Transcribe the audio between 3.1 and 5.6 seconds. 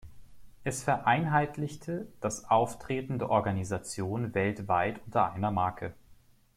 der Organisation weltweit unter einer